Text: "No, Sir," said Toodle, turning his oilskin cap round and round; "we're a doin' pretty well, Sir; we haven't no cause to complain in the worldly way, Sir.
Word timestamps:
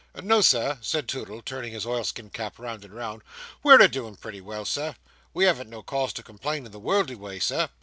"No, 0.19 0.41
Sir," 0.41 0.79
said 0.81 1.07
Toodle, 1.07 1.43
turning 1.43 1.73
his 1.73 1.85
oilskin 1.85 2.31
cap 2.31 2.57
round 2.57 2.83
and 2.83 2.91
round; 2.91 3.21
"we're 3.61 3.79
a 3.79 3.87
doin' 3.87 4.15
pretty 4.15 4.41
well, 4.41 4.65
Sir; 4.65 4.95
we 5.31 5.43
haven't 5.45 5.69
no 5.69 5.83
cause 5.83 6.11
to 6.13 6.23
complain 6.23 6.65
in 6.65 6.71
the 6.71 6.79
worldly 6.79 7.13
way, 7.15 7.37
Sir. 7.37 7.69